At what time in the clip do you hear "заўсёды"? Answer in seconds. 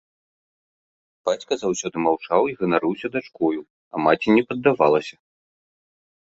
1.63-1.97